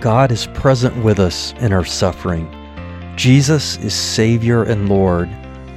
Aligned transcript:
God 0.00 0.32
is 0.32 0.46
present 0.54 1.04
with 1.04 1.20
us 1.20 1.52
in 1.60 1.74
our 1.74 1.84
suffering. 1.84 2.48
Jesus 3.16 3.76
is 3.78 3.92
Savior 3.92 4.62
and 4.62 4.88
Lord, 4.88 5.28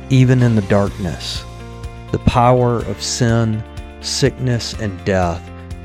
even 0.10 0.42
in 0.42 0.56
the 0.56 0.61
darkness. 0.64 1.44
The 2.14 2.20
power 2.20 2.78
of 2.86 3.04
sin, 3.04 3.62
sickness, 4.00 4.73
and 4.75 5.04
death 5.04 5.41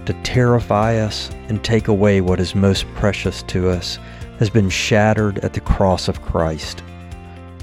to 0.06 0.12
terrify 0.22 0.98
us 0.98 1.30
and 1.48 1.64
take 1.64 1.88
away 1.88 2.20
what 2.20 2.38
is 2.38 2.54
most 2.54 2.86
precious 2.94 3.42
to 3.44 3.68
us 3.70 3.98
has 4.38 4.50
been 4.50 4.70
shattered 4.70 5.38
at 5.40 5.52
the 5.52 5.60
cross 5.60 6.06
of 6.06 6.22
Christ. 6.22 6.84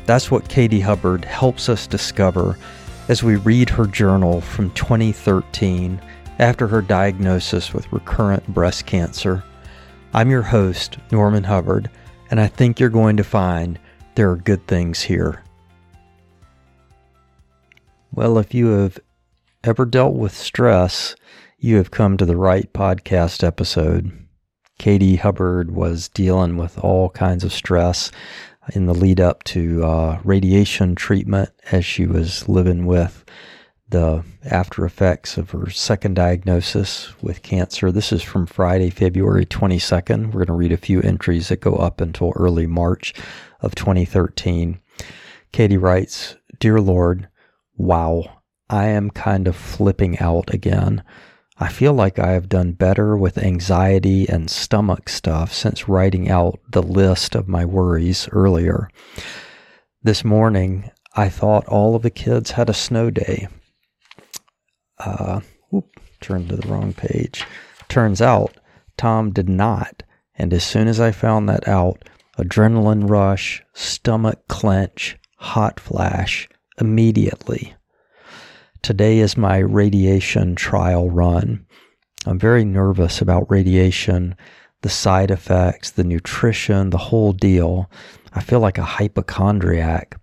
That's 0.05 0.29
what 0.29 0.49
Katie 0.49 0.79
Hubbard 0.79 1.25
helps 1.25 1.67
us 1.67 1.87
discover 1.87 2.57
as 3.09 3.23
we 3.23 3.37
read 3.37 3.69
her 3.71 3.87
journal 3.87 4.39
from 4.41 4.69
2013 4.71 5.99
after 6.37 6.67
her 6.67 6.81
diagnosis 6.81 7.73
with 7.73 7.91
recurrent 7.91 8.47
breast 8.47 8.85
cancer. 8.85 9.43
I'm 10.13 10.29
your 10.29 10.43
host, 10.43 10.99
Norman 11.11 11.43
Hubbard, 11.43 11.89
and 12.29 12.39
I 12.39 12.47
think 12.47 12.79
you're 12.79 12.89
going 12.89 13.17
to 13.17 13.23
find 13.23 13.79
there 14.13 14.29
are 14.29 14.35
good 14.37 14.65
things 14.67 15.01
here. 15.01 15.43
Well, 18.11 18.37
if 18.37 18.53
you 18.53 18.67
have 18.67 18.99
ever 19.63 19.85
dealt 19.85 20.13
with 20.13 20.37
stress, 20.37 21.15
you 21.57 21.77
have 21.77 21.89
come 21.89 22.15
to 22.17 22.25
the 22.25 22.37
right 22.37 22.71
podcast 22.73 23.43
episode. 23.43 24.11
Katie 24.77 25.15
Hubbard 25.15 25.71
was 25.71 26.09
dealing 26.09 26.57
with 26.57 26.77
all 26.77 27.09
kinds 27.09 27.43
of 27.43 27.53
stress 27.53 28.11
in 28.73 28.85
the 28.85 28.93
lead 28.93 29.19
up 29.19 29.43
to 29.43 29.83
uh, 29.85 30.19
radiation 30.23 30.95
treatment 30.95 31.49
as 31.71 31.85
she 31.85 32.05
was 32.05 32.47
living 32.49 32.85
with 32.85 33.23
the 33.89 34.23
after 34.49 34.85
effects 34.85 35.37
of 35.37 35.51
her 35.51 35.69
second 35.69 36.15
diagnosis 36.15 37.13
with 37.21 37.43
cancer. 37.43 37.91
This 37.91 38.11
is 38.11 38.23
from 38.23 38.45
Friday, 38.45 38.89
February 38.89 39.45
22nd. 39.45 40.27
We're 40.27 40.45
going 40.45 40.47
to 40.47 40.53
read 40.53 40.71
a 40.71 40.77
few 40.77 41.01
entries 41.01 41.49
that 41.49 41.61
go 41.61 41.75
up 41.75 42.01
until 42.01 42.33
early 42.35 42.65
March 42.65 43.13
of 43.61 43.75
2013. 43.75 44.79
Katie 45.51 45.77
writes 45.77 46.35
Dear 46.59 46.81
Lord, 46.81 47.29
wow, 47.77 48.41
I 48.69 48.87
am 48.87 49.11
kind 49.11 49.47
of 49.47 49.55
flipping 49.55 50.17
out 50.19 50.53
again. 50.53 51.03
I 51.57 51.69
feel 51.69 51.93
like 51.93 52.19
I 52.19 52.31
have 52.31 52.49
done 52.49 52.73
better 52.73 53.15
with 53.15 53.37
anxiety 53.37 54.27
and 54.27 54.49
stomach 54.49 55.07
stuff 55.07 55.53
since 55.53 55.87
writing 55.87 56.29
out 56.29 56.59
the 56.69 56.83
list 56.83 57.33
of 57.33 57.47
my 57.47 57.63
worries 57.63 58.27
earlier. 58.31 58.89
This 60.03 60.25
morning, 60.25 60.91
I 61.15 61.29
thought 61.29 61.65
all 61.67 61.95
of 61.95 62.01
the 62.01 62.09
kids 62.09 62.51
had 62.51 62.69
a 62.69 62.73
snow 62.73 63.09
day 63.09 63.47
uh, 64.99 65.41
whoop, 65.69 65.99
turned 66.21 66.49
to 66.49 66.55
the 66.55 66.67
wrong 66.67 66.93
page. 66.93 67.45
Turns 67.87 68.21
out 68.21 68.57
Tom 68.97 69.31
did 69.31 69.49
not. 69.49 70.03
And 70.37 70.53
as 70.53 70.63
soon 70.63 70.87
as 70.87 70.99
I 70.99 71.11
found 71.11 71.47
that 71.47 71.67
out, 71.67 72.03
adrenaline 72.37 73.09
rush, 73.09 73.63
stomach 73.73 74.47
clench, 74.47 75.17
hot 75.37 75.79
flash, 75.79 76.49
immediately. 76.79 77.75
Today 78.85 79.17
is 79.17 79.35
my 79.35 79.57
radiation 79.57 80.53
trial 80.53 81.09
run. 81.09 81.65
I'm 82.27 82.37
very 82.37 82.63
nervous 82.63 83.19
about 83.19 83.49
radiation, 83.49 84.35
the 84.83 84.89
side 84.89 85.31
effects, 85.31 85.89
the 85.89 86.03
nutrition, 86.03 86.91
the 86.91 86.99
whole 86.99 87.33
deal. 87.33 87.89
I 88.33 88.41
feel 88.41 88.59
like 88.59 88.77
a 88.77 88.83
hypochondriac. 88.83 90.21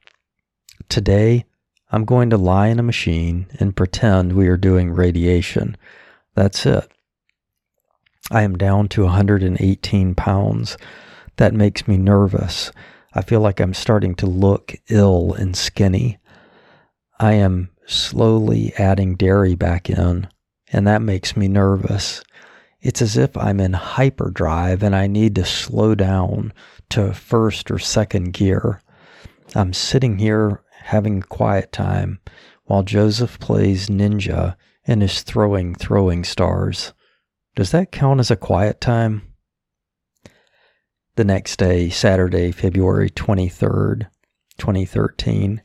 Today, 0.88 1.44
I'm 1.90 2.04
going 2.04 2.30
to 2.30 2.36
lie 2.36 2.68
in 2.68 2.78
a 2.78 2.84
machine 2.84 3.48
and 3.58 3.74
pretend 3.74 4.34
we 4.34 4.46
are 4.46 4.56
doing 4.56 4.92
radiation. 4.92 5.76
That's 6.36 6.64
it. 6.64 6.88
I 8.30 8.42
am 8.42 8.56
down 8.56 8.86
to 8.90 9.02
118 9.02 10.14
pounds. 10.14 10.76
That 11.36 11.52
makes 11.52 11.88
me 11.88 11.96
nervous. 11.96 12.70
I 13.12 13.22
feel 13.22 13.40
like 13.40 13.58
I'm 13.58 13.74
starting 13.74 14.14
to 14.14 14.26
look 14.26 14.72
ill 14.88 15.32
and 15.32 15.56
skinny. 15.56 16.20
I 17.18 17.32
am 17.32 17.71
slowly 17.86 18.72
adding 18.78 19.16
dairy 19.16 19.54
back 19.54 19.90
in, 19.90 20.28
and 20.72 20.86
that 20.86 21.02
makes 21.02 21.36
me 21.36 21.48
nervous. 21.48 22.22
It's 22.80 23.00
as 23.00 23.16
if 23.16 23.36
I'm 23.36 23.60
in 23.60 23.74
hyperdrive 23.74 24.82
and 24.82 24.94
I 24.94 25.06
need 25.06 25.36
to 25.36 25.44
slow 25.44 25.94
down 25.94 26.52
to 26.90 27.14
first 27.14 27.70
or 27.70 27.78
second 27.78 28.32
gear. 28.32 28.80
I'm 29.54 29.72
sitting 29.72 30.18
here 30.18 30.62
having 30.82 31.22
quiet 31.22 31.70
time 31.72 32.20
while 32.64 32.82
Joseph 32.82 33.38
plays 33.38 33.88
ninja 33.88 34.56
and 34.84 35.02
is 35.02 35.22
throwing 35.22 35.74
throwing 35.74 36.24
stars. 36.24 36.92
Does 37.54 37.70
that 37.70 37.92
count 37.92 38.18
as 38.18 38.30
a 38.30 38.36
quiet 38.36 38.80
time? 38.80 39.22
The 41.14 41.24
next 41.24 41.58
day, 41.58 41.90
Saturday, 41.90 42.50
February 42.50 43.10
23rd, 43.10 44.08
2013. 44.58 45.62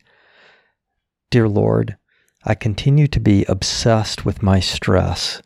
Dear 1.30 1.48
Lord, 1.48 1.98
I 2.50 2.56
continue 2.56 3.08
to 3.08 3.20
be 3.20 3.44
obsessed 3.50 4.24
with 4.24 4.42
my 4.42 4.62
stress 4.62 5.42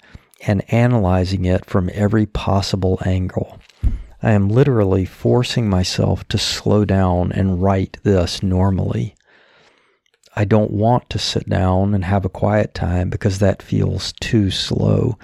and 0.46 0.64
analyzing 0.72 1.46
it 1.46 1.66
from 1.66 1.90
every 1.96 2.28
possible 2.28 3.00
angle. 3.04 3.58
I 4.22 4.34
am 4.34 4.50
literally 4.50 5.06
forcing 5.06 5.68
myself 5.68 6.28
to 6.28 6.38
slow 6.38 6.86
down 6.86 7.32
and 7.32 7.60
write 7.60 7.98
this 8.04 8.44
normally. 8.44 9.16
I 10.36 10.46
don't 10.46 10.70
want 10.70 11.10
to 11.10 11.18
sit 11.18 11.50
down 11.50 11.96
and 11.96 12.06
have 12.06 12.24
a 12.24 12.30
quiet 12.30 12.76
time 12.76 13.10
because 13.10 13.40
that 13.40 13.64
feels 13.64 14.14
too 14.22 14.52
slow. 14.52 15.18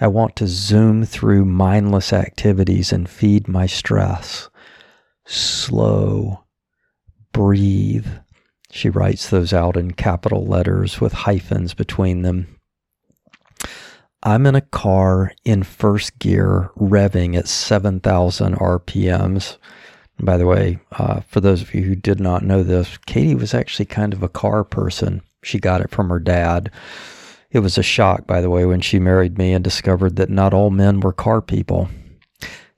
I 0.00 0.06
want 0.06 0.36
to 0.36 0.46
zoom 0.46 1.04
through 1.04 1.46
mindless 1.46 2.12
activities 2.12 2.92
and 2.92 3.10
feed 3.10 3.48
my 3.48 3.66
stress. 3.66 4.48
Slow. 5.26 6.44
Breathe. 7.32 8.06
She 8.70 8.90
writes 8.90 9.30
those 9.30 9.52
out 9.52 9.76
in 9.76 9.92
capital 9.92 10.46
letters 10.46 11.00
with 11.00 11.12
hyphens 11.12 11.74
between 11.74 12.22
them. 12.22 12.58
I'm 14.22 14.46
in 14.46 14.54
a 14.54 14.60
car 14.60 15.32
in 15.44 15.62
first 15.62 16.18
gear, 16.18 16.70
revving 16.76 17.36
at 17.36 17.48
7,000 17.48 18.56
RPMs. 18.56 19.56
By 20.20 20.36
the 20.36 20.46
way, 20.46 20.80
uh, 20.92 21.20
for 21.20 21.40
those 21.40 21.62
of 21.62 21.72
you 21.72 21.82
who 21.82 21.94
did 21.94 22.18
not 22.18 22.44
know 22.44 22.62
this, 22.64 22.98
Katie 23.06 23.36
was 23.36 23.54
actually 23.54 23.86
kind 23.86 24.12
of 24.12 24.22
a 24.22 24.28
car 24.28 24.64
person. 24.64 25.22
She 25.42 25.60
got 25.60 25.80
it 25.80 25.90
from 25.90 26.08
her 26.08 26.18
dad. 26.18 26.72
It 27.50 27.60
was 27.60 27.78
a 27.78 27.82
shock, 27.82 28.26
by 28.26 28.40
the 28.40 28.50
way, 28.50 28.66
when 28.66 28.80
she 28.80 28.98
married 28.98 29.38
me 29.38 29.52
and 29.52 29.62
discovered 29.62 30.16
that 30.16 30.30
not 30.30 30.52
all 30.52 30.70
men 30.70 31.00
were 31.00 31.12
car 31.12 31.40
people. 31.40 31.88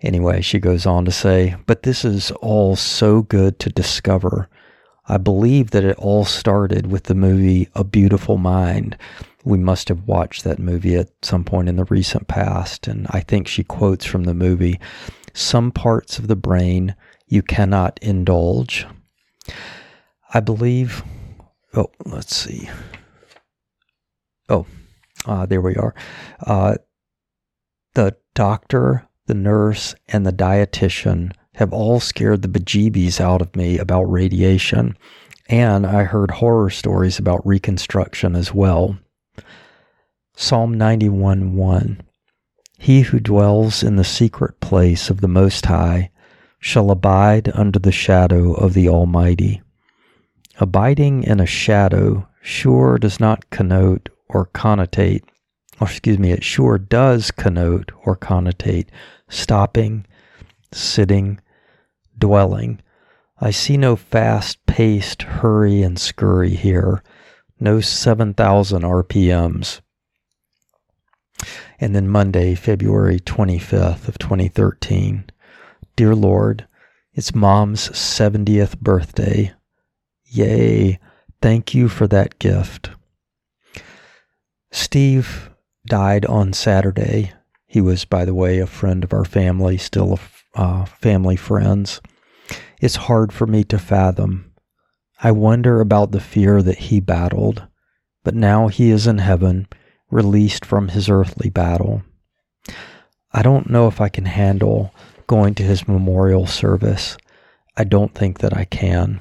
Anyway, 0.03 0.43
she 0.43 0.59
goes 0.59 0.87
on 0.87 1.05
to 1.07 1.11
say, 1.11 1.57
but 1.67 1.83
this 1.83 2.05
is 2.05 2.31
all 2.43 2.77
so 2.77 3.23
good 3.23 3.59
to 3.59 3.71
discover. 3.71 4.49
I 5.11 5.19
believe 5.19 5.73
that 5.73 5.83
it 5.83 5.97
all 5.99 6.25
started 6.25 6.87
with 6.87 7.05
the 7.05 7.17
movie 7.17 7.69
A 7.75 7.83
Beautiful 7.83 8.37
Mind. 8.37 8.97
We 9.45 9.59
must 9.59 9.89
have 9.89 10.07
watched 10.07 10.45
that 10.45 10.61
movie 10.61 10.95
at 10.95 11.11
some 11.23 11.43
point 11.43 11.69
in 11.69 11.75
the 11.75 11.85
recent 11.87 12.29
past, 12.29 12.87
and 12.87 13.09
I 13.11 13.19
think 13.19 13.49
she 13.49 13.65
quotes 13.65 14.05
from 14.05 14.23
the 14.23 14.35
movie 14.35 14.79
Some 15.35 15.73
parts 15.73 16.21
of 16.21 16.29
the 16.29 16.37
brain 16.37 16.95
you 17.27 17.43
cannot 17.43 17.99
indulge. 18.01 18.87
I 20.33 20.39
believe, 20.39 21.03
oh, 21.75 21.91
let's 22.05 22.37
see. 22.37 22.71
Oh, 24.49 24.65
uh, 25.27 25.45
there 25.45 25.61
we 25.61 25.75
are. 25.75 25.93
Uh, 26.47 26.77
the 27.95 28.17
doctor, 28.35 29.09
the 29.27 29.35
nurse, 29.35 29.97
and 30.07 30.25
the 30.25 30.33
dietitian 30.33 31.33
have 31.61 31.75
all 31.75 32.01
scared 32.01 32.41
the 32.41 32.49
bejeebies 32.49 33.21
out 33.21 33.43
of 33.43 33.55
me 33.55 33.77
about 33.77 34.05
radiation. 34.05 34.97
And 35.47 35.87
I 35.87 36.05
heard 36.05 36.31
horror 36.31 36.71
stories 36.71 37.19
about 37.19 37.47
reconstruction 37.47 38.35
as 38.35 38.55
well. 38.55 38.99
Psalm 40.35 40.73
91 40.73 41.55
1. 41.55 42.01
He 42.79 43.03
who 43.03 43.21
dwells 43.21 43.83
in 43.83 43.97
the 43.97 44.05
secret 44.05 44.59
place 44.61 45.11
of 45.11 45.21
the 45.21 45.29
Most 45.29 45.67
High 45.67 46.11
shall 46.59 46.91
abide 46.91 47.51
under 47.53 47.79
the 47.79 47.93
shadow 47.93 48.55
of 48.55 48.73
the 48.73 48.89
Almighty. 48.89 49.61
Abiding 50.61 51.25
in 51.25 51.41
a 51.41 51.47
shadow 51.47 52.27
sure 52.41 52.97
does 52.97 53.21
not 53.21 53.51
connote 53.51 54.09
or 54.31 54.47
connotate, 54.47 55.25
or 55.79 55.89
excuse 55.89 56.19
me, 56.19 56.33
it 56.33 56.43
sure 56.43 56.79
does 56.79 57.31
connote 57.31 57.93
or 58.07 58.17
connotate 58.17 58.87
stopping, 59.29 60.07
sitting, 60.73 61.39
dwelling. 62.21 62.81
I 63.41 63.51
see 63.51 63.77
no 63.77 63.97
fast 63.97 64.65
paced 64.67 65.23
hurry 65.23 65.83
and 65.83 65.99
scurry 65.99 66.55
here, 66.55 67.03
no 67.59 67.81
7,000 67.81 68.83
RPMs. 68.83 69.81
And 71.81 71.97
then 71.97 72.09
Monday, 72.09 72.55
February 72.55 73.19
25th 73.19 74.07
of 74.07 74.19
2013. 74.19 75.25
Dear 75.97 76.15
Lord, 76.15 76.69
it's 77.15 77.35
mom's 77.35 77.89
70th 77.89 78.79
birthday. 78.79 79.53
Yay, 80.27 81.01
Thank 81.43 81.75
you 81.75 81.89
for 81.89 82.07
that 82.07 82.39
gift. 82.39 82.91
Steve 84.71 85.51
died 85.87 86.27
on 86.27 86.53
Saturday. 86.53 87.33
He 87.67 87.81
was, 87.81 88.05
by 88.05 88.25
the 88.25 88.35
way, 88.35 88.59
a 88.59 88.67
friend 88.67 89.03
of 89.03 89.15
our 89.15 89.25
family, 89.25 89.79
still 89.79 90.19
a 90.55 90.61
uh, 90.61 90.85
family 90.85 91.37
friends. 91.37 92.01
It's 92.81 92.97
hard 92.97 93.31
for 93.31 93.47
me 93.47 93.63
to 93.65 93.79
fathom. 93.79 94.53
I 95.23 95.33
wonder 95.33 95.83
about 95.83 96.13
the 96.13 96.21
fear 96.21 96.63
that 96.63 96.79
he 96.79 96.99
battled, 96.99 97.67
but 98.25 98.35
now 98.35 98.69
he 98.69 98.91
is 98.91 99.07
in 99.07 99.19
heaven, 99.19 99.69
released 100.11 100.65
from 100.65 100.89
his 100.89 101.11
earthly 101.11 101.51
battle. 101.51 102.03
I 103.33 103.43
don't 103.43 103.69
know 103.69 103.87
if 103.87 104.01
I 104.01 104.09
can 104.09 104.25
handle 104.25 104.95
going 105.27 105.55
to 105.57 105.63
his 105.63 105.87
memorial 105.87 106.47
service. 106.47 107.19
I 107.77 107.85
don't 107.85 108.15
think 108.15 108.39
that 108.39 108.57
I 108.57 108.65
can. 108.65 109.21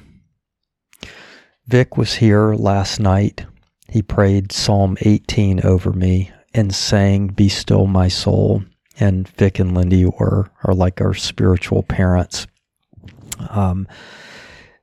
Vic 1.66 1.98
was 1.98 2.14
here 2.14 2.54
last 2.54 2.98
night. 2.98 3.44
He 3.90 4.00
prayed 4.00 4.52
Psalm 4.52 4.96
18 5.02 5.66
over 5.66 5.92
me 5.92 6.32
and 6.54 6.74
sang, 6.74 7.28
Be 7.28 7.50
Still 7.50 7.86
My 7.86 8.08
Soul. 8.08 8.64
And 8.98 9.28
Vic 9.28 9.58
and 9.58 9.74
Lindy 9.74 10.06
were, 10.06 10.50
are 10.64 10.74
like 10.74 11.00
our 11.00 11.14
spiritual 11.14 11.82
parents. 11.82 12.46
Um, 13.48 13.88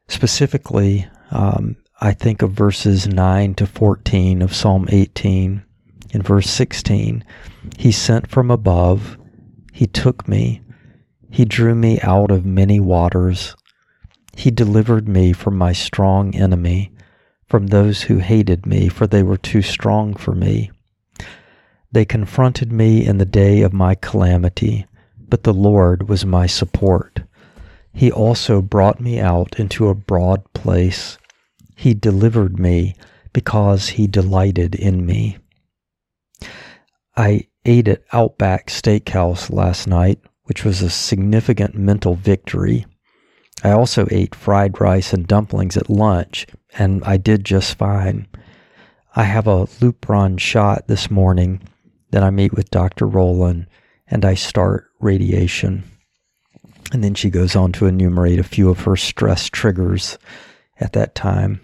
specifically, 0.08 1.08
um, 1.32 1.76
I 2.00 2.14
think 2.14 2.42
of 2.42 2.52
verses 2.52 3.08
9 3.08 3.56
to 3.56 3.66
14 3.66 4.42
of 4.42 4.56
Psalm 4.56 4.88
18. 4.90 5.64
In 6.12 6.22
verse 6.22 6.50
16, 6.50 7.24
He 7.78 7.92
sent 7.92 8.30
from 8.30 8.50
above, 8.50 9.18
He 9.74 9.88
took 9.88 10.28
me, 10.28 10.62
He 11.30 11.44
drew 11.46 11.76
me 11.76 12.00
out 12.02 12.32
of 12.32 12.46
many 12.46 12.80
waters. 12.80 13.56
He 14.36 14.52
delivered 14.52 15.08
me 15.08 15.34
from 15.34 15.58
my 15.58 15.74
strong 15.74 16.36
enemy, 16.36 16.92
from 17.48 17.68
those 17.68 18.04
who 18.04 18.18
hated 18.18 18.66
me, 18.66 18.88
for 18.88 19.08
they 19.08 19.24
were 19.24 19.38
too 19.38 19.62
strong 19.62 20.14
for 20.14 20.36
me. 20.36 20.72
They 21.92 22.06
confronted 22.06 22.72
me 22.72 23.06
in 23.06 23.18
the 23.18 23.26
day 23.26 23.62
of 23.62 23.74
my 23.74 23.96
calamity, 23.96 24.86
but 25.28 25.44
the 25.44 25.54
Lord 25.54 26.08
was 26.08 26.26
my 26.26 26.46
support. 26.46 27.22
He 27.98 28.12
also 28.12 28.62
brought 28.62 29.02
me 29.02 29.20
out 29.20 29.60
into 29.60 29.90
a 29.90 29.96
broad 29.96 30.54
place. 30.54 31.18
He 31.76 31.96
delivered 31.96 32.60
me 32.60 32.94
because 33.34 33.90
he 33.90 34.06
delighted 34.06 34.76
in 34.76 35.04
me. 35.04 35.40
I 37.16 37.48
ate 37.66 37.88
at 37.88 38.04
Outback 38.14 38.68
Steakhouse 38.68 39.50
last 39.50 39.88
night, 39.88 40.20
which 40.44 40.64
was 40.64 40.84
a 40.84 40.92
significant 40.92 41.74
mental 41.74 42.14
victory. 42.14 42.86
I 43.64 43.72
also 43.72 44.08
ate 44.12 44.36
fried 44.36 44.80
rice 44.80 45.12
and 45.12 45.28
dumplings 45.28 45.76
at 45.76 45.90
lunch, 45.90 46.46
and 46.78 47.04
I 47.04 47.18
did 47.18 47.44
just 47.46 47.80
fine. 47.80 48.28
I 49.16 49.24
have 49.24 49.48
a 49.48 49.66
Lupron 49.82 50.40
shot 50.40 50.88
this 50.88 51.10
morning. 51.10 51.64
Then 52.12 52.24
I 52.24 52.30
meet 52.30 52.54
with 52.54 52.70
Dr. 52.70 53.08
Roland 53.08 53.66
and 54.06 54.24
I 54.24 54.36
start 54.36 54.86
radiation. 55.00 55.84
And 56.92 57.04
then 57.04 57.14
she 57.14 57.30
goes 57.30 57.56
on 57.56 57.72
to 57.74 57.86
enumerate 57.86 58.40
a 58.40 58.44
few 58.44 58.70
of 58.70 58.82
her 58.82 58.96
stress 58.96 59.50
triggers 59.50 60.18
at 60.80 60.94
that 60.94 61.16
time. 61.16 61.60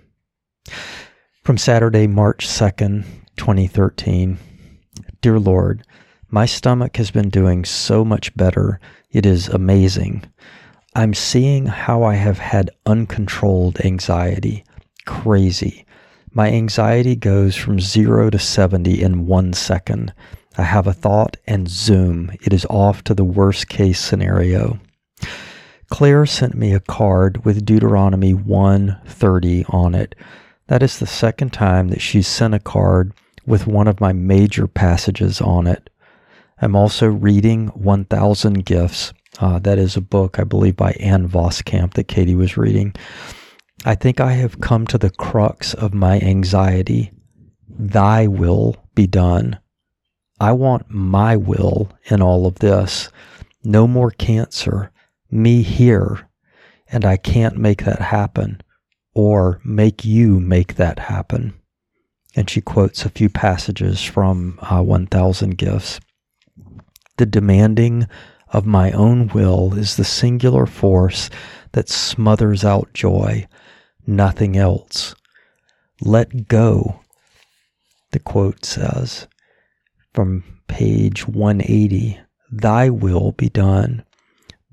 From 1.43 1.57
Saturday, 1.57 2.07
March 2.07 2.47
2nd, 2.47 3.05
2013. 3.37 4.37
Dear 5.21 5.39
Lord, 5.39 5.85
my 6.29 6.45
stomach 6.45 6.97
has 6.97 7.11
been 7.11 7.29
doing 7.29 7.63
so 7.63 8.03
much 8.03 8.35
better. 8.35 8.79
It 9.11 9.25
is 9.25 9.47
amazing. 9.49 10.23
I'm 10.95 11.13
seeing 11.13 11.65
how 11.65 12.03
I 12.03 12.15
have 12.15 12.39
had 12.39 12.69
uncontrolled 12.85 13.79
anxiety. 13.81 14.63
Crazy. 15.05 15.85
My 16.31 16.51
anxiety 16.51 17.15
goes 17.15 17.55
from 17.55 17.79
zero 17.79 18.29
to 18.29 18.39
70 18.39 19.01
in 19.01 19.27
one 19.27 19.53
second. 19.53 20.13
I 20.57 20.63
have 20.63 20.87
a 20.87 20.93
thought 20.93 21.37
and 21.47 21.67
zoom, 21.67 22.31
it 22.41 22.53
is 22.53 22.65
off 22.69 23.03
to 23.05 23.13
the 23.13 23.23
worst 23.23 23.69
case 23.69 23.99
scenario. 23.99 24.79
Claire 25.89 26.25
sent 26.25 26.55
me 26.55 26.73
a 26.73 26.79
card 26.79 27.45
with 27.45 27.65
Deuteronomy 27.65 28.33
130 28.33 29.65
on 29.69 29.95
it. 29.95 30.15
That 30.67 30.81
is 30.81 30.99
the 30.99 31.07
second 31.07 31.53
time 31.53 31.89
that 31.89 32.01
she's 32.01 32.27
sent 32.27 32.53
a 32.53 32.59
card 32.59 33.13
with 33.45 33.67
one 33.67 33.87
of 33.87 34.01
my 34.01 34.13
major 34.13 34.67
passages 34.67 35.41
on 35.41 35.67
it. 35.67 35.89
I'm 36.61 36.75
also 36.75 37.07
reading 37.07 37.67
1000 37.67 38.65
Gifts 38.65 39.13
uh, 39.39 39.59
that 39.59 39.79
is 39.79 39.97
a 39.97 40.01
book, 40.01 40.39
I 40.39 40.43
believe, 40.43 40.75
by 40.75 40.91
Ann 40.93 41.27
Voskamp 41.27 41.93
that 41.93 42.07
Katie 42.07 42.35
was 42.35 42.57
reading. 42.57 42.93
I 43.85 43.95
think 43.95 44.19
I 44.19 44.33
have 44.33 44.61
come 44.61 44.87
to 44.87 44.97
the 44.97 45.09
crux 45.09 45.73
of 45.73 45.93
my 45.93 46.19
anxiety. 46.19 47.11
Thy 47.67 48.27
will 48.27 48.77
be 48.95 49.07
done. 49.07 49.59
I 50.39 50.51
want 50.51 50.89
my 50.89 51.35
will 51.35 51.89
in 52.05 52.21
all 52.21 52.45
of 52.45 52.59
this. 52.59 53.09
No 53.63 53.87
more 53.87 54.11
cancer. 54.11 54.91
Me 55.33 55.63
here. 55.63 56.29
And 56.87 57.05
I 57.05 57.17
can't 57.17 57.57
make 57.57 57.83
that 57.85 57.99
happen 57.99 58.61
or 59.13 59.59
make 59.63 60.05
you 60.05 60.39
make 60.39 60.75
that 60.75 60.99
happen. 60.99 61.53
And 62.35 62.49
she 62.49 62.61
quotes 62.61 63.03
a 63.03 63.09
few 63.09 63.29
passages 63.29 64.03
from 64.03 64.59
uh, 64.61 64.81
1000 64.81 65.57
Gifts. 65.57 65.99
The 67.17 67.25
demanding 67.25 68.07
of 68.49 68.65
my 68.65 68.91
own 68.91 69.27
will 69.29 69.73
is 69.77 69.95
the 69.95 70.03
singular 70.03 70.65
force 70.65 71.29
that 71.71 71.89
smothers 71.89 72.63
out 72.63 72.93
joy, 72.93 73.47
nothing 74.05 74.55
else. 74.55 75.15
Let 76.01 76.47
go, 76.47 77.01
the 78.11 78.19
quote 78.19 78.65
says 78.65 79.27
from 80.13 80.43
page 80.67 81.27
180 81.27 82.19
Thy 82.51 82.89
will 82.89 83.31
be 83.31 83.49
done. 83.49 84.03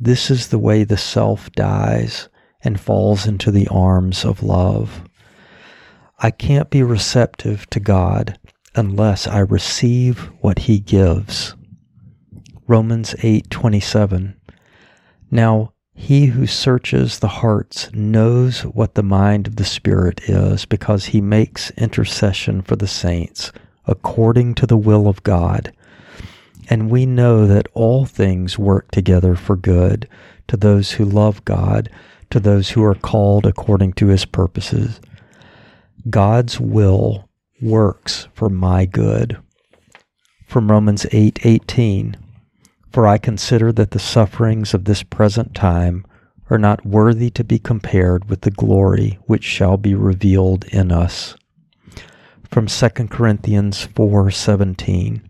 This 0.02 0.31
is 0.31 0.49
the 0.49 0.58
way 0.58 0.85
the 0.85 0.97
self 0.97 1.52
dies 1.52 2.31
and 2.64 2.81
falls 2.81 3.26
into 3.26 3.50
the 3.50 3.69
arms 3.69 4.25
of 4.25 4.43
love. 4.43 5.05
I 6.19 6.31
can't 6.31 6.70
be 6.70 6.82
receptive 6.82 7.69
to 7.69 7.81
God 7.81 8.38
unless 8.75 9.26
I 9.26 9.41
receive 9.41 10.31
what 10.41 10.61
he 10.61 10.79
gives. 10.79 11.55
Romans 12.67 13.14
8:27. 13.23 14.37
Now, 15.31 15.75
he 15.93 16.26
who 16.26 16.47
searches 16.47 17.19
the 17.19 17.29
hearts 17.29 17.91
knows 17.93 18.62
what 18.62 18.94
the 18.94 19.02
mind 19.02 19.47
of 19.47 19.56
the 19.56 19.67
Spirit 19.67 20.23
is 20.31 20.64
because 20.64 21.06
he 21.06 21.20
makes 21.20 21.73
intercession 21.73 22.62
for 22.62 22.75
the 22.75 22.88
saints 22.88 23.52
according 23.87 24.54
to 24.54 24.66
the 24.66 24.78
will 24.78 25.07
of 25.09 25.23
God. 25.25 25.73
And 26.71 26.89
we 26.89 27.05
know 27.05 27.49
that 27.49 27.67
all 27.75 28.07
things 28.07 28.57
work 28.57 28.93
together 28.93 29.35
for 29.35 29.57
good 29.57 30.09
to 30.47 30.57
those 30.57 30.93
who 30.93 31.05
love 31.05 31.45
God, 31.45 31.91
to 32.31 32.39
those 32.39 32.71
who 32.71 32.85
are 32.85 32.95
called 32.95 33.45
according 33.45 33.95
to 33.95 34.07
his 34.07 34.25
purposes. 34.25 35.00
God's 36.09 36.61
will 36.61 37.29
works 37.61 38.29
for 38.35 38.49
my 38.49 38.87
good. 38.87 39.37
From 40.47 40.71
Romans 40.71 41.07
8:18 41.07 42.15
8, 42.15 42.17
for 42.93 43.07
I 43.07 43.19
consider 43.19 43.73
that 43.73 43.91
the 43.91 43.99
sufferings 43.99 44.73
of 44.73 44.85
this 44.85 45.03
present 45.03 45.55
time 45.55 46.05
are 46.50 46.59
not 46.59 46.87
worthy 46.87 47.31
to 47.31 47.45
be 47.45 47.59
compared 47.59 48.29
with 48.29 48.43
the 48.43 48.50
glory 48.50 49.19
which 49.27 49.45
shall 49.45 49.77
be 49.77 49.95
revealed 49.95 50.65
in 50.67 50.93
us. 50.93 51.37
From 52.49 52.69
2 52.69 53.11
Corinthians 53.11 53.87
4:17 53.95 55.21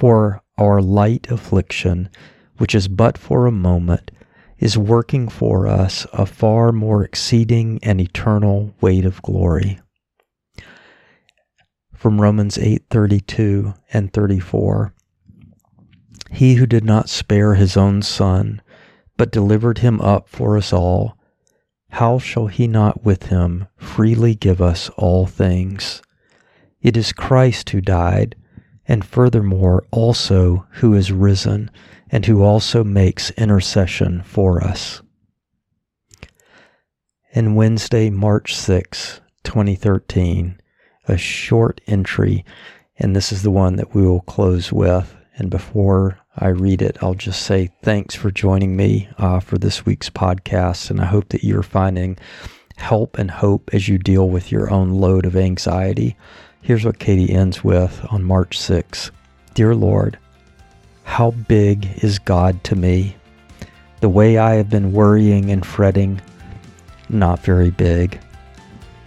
For 0.00 0.42
our 0.56 0.80
light 0.80 1.30
affliction, 1.30 2.08
which 2.56 2.74
is 2.74 2.88
but 2.88 3.18
for 3.18 3.44
a 3.44 3.52
moment, 3.52 4.10
is 4.58 4.78
working 4.78 5.28
for 5.28 5.66
us 5.66 6.06
a 6.14 6.24
far 6.24 6.72
more 6.72 7.04
exceeding 7.04 7.78
and 7.82 8.00
eternal 8.00 8.74
weight 8.80 9.04
of 9.04 9.20
glory. 9.20 9.78
From 11.92 12.18
Romans 12.18 12.56
8:32 12.56 13.74
and 13.92 14.10
34 14.10 14.94
he 16.30 16.54
who 16.54 16.64
did 16.64 16.86
not 16.86 17.10
spare 17.10 17.56
his 17.56 17.76
own 17.76 18.00
son, 18.00 18.62
but 19.18 19.30
delivered 19.30 19.80
him 19.80 20.00
up 20.00 20.30
for 20.30 20.56
us 20.56 20.72
all, 20.72 21.18
how 21.90 22.18
shall 22.18 22.46
he 22.46 22.66
not 22.66 23.04
with 23.04 23.24
him 23.24 23.66
freely 23.76 24.34
give 24.34 24.62
us 24.62 24.88
all 24.96 25.26
things? 25.26 26.00
It 26.80 26.96
is 26.96 27.12
Christ 27.12 27.68
who 27.68 27.82
died, 27.82 28.34
and 28.90 29.04
furthermore 29.04 29.84
also 29.92 30.66
who 30.72 30.94
is 30.94 31.12
risen, 31.12 31.70
and 32.10 32.26
who 32.26 32.42
also 32.42 32.82
makes 32.82 33.30
intercession 33.30 34.20
for 34.24 34.64
us. 34.64 35.00
And 37.32 37.54
Wednesday, 37.54 38.10
March 38.10 38.56
6, 38.56 39.20
2013, 39.44 40.60
a 41.06 41.16
short 41.16 41.80
entry, 41.86 42.44
and 42.98 43.14
this 43.14 43.30
is 43.30 43.44
the 43.44 43.50
one 43.52 43.76
that 43.76 43.94
we 43.94 44.02
will 44.02 44.22
close 44.22 44.72
with. 44.72 45.16
And 45.36 45.50
before 45.50 46.18
I 46.36 46.48
read 46.48 46.82
it, 46.82 46.98
I'll 47.00 47.14
just 47.14 47.42
say 47.42 47.70
thanks 47.84 48.16
for 48.16 48.32
joining 48.32 48.76
me 48.76 49.08
uh, 49.18 49.38
for 49.38 49.56
this 49.56 49.86
week's 49.86 50.10
podcast. 50.10 50.90
And 50.90 51.00
I 51.00 51.06
hope 51.06 51.28
that 51.28 51.44
you're 51.44 51.62
finding 51.62 52.18
help 52.76 53.18
and 53.18 53.30
hope 53.30 53.70
as 53.72 53.86
you 53.86 53.98
deal 53.98 54.28
with 54.28 54.50
your 54.50 54.68
own 54.68 54.90
load 54.90 55.26
of 55.26 55.36
anxiety. 55.36 56.16
Here's 56.62 56.84
what 56.84 56.98
Katie 56.98 57.32
ends 57.32 57.64
with 57.64 58.04
on 58.10 58.22
March 58.22 58.58
6. 58.58 59.10
Dear 59.54 59.74
Lord, 59.74 60.18
how 61.04 61.30
big 61.30 61.88
is 62.02 62.18
God 62.18 62.62
to 62.64 62.76
me? 62.76 63.16
The 64.00 64.10
way 64.10 64.36
I 64.36 64.54
have 64.54 64.68
been 64.68 64.92
worrying 64.92 65.50
and 65.50 65.64
fretting, 65.64 66.20
not 67.08 67.40
very 67.40 67.70
big. 67.70 68.20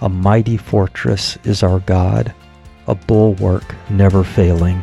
A 0.02 0.10
mighty 0.10 0.58
fortress 0.58 1.38
is 1.44 1.62
our 1.62 1.80
God, 1.80 2.34
a 2.88 2.96
bulwark 2.96 3.76
never 3.90 4.24
failing. 4.24 4.82